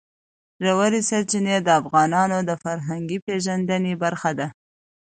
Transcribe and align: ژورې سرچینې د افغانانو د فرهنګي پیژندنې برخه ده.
ژورې 0.65 1.01
سرچینې 1.09 1.57
د 1.61 1.67
افغانانو 1.81 2.37
د 2.49 2.51
فرهنګي 2.63 3.17
پیژندنې 3.25 3.93
برخه 4.03 4.31
ده. 4.39 4.47